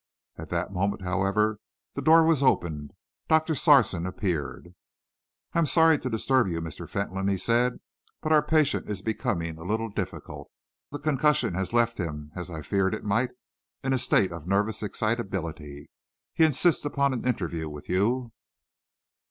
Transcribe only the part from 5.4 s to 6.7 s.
"I am sorry to disturb you,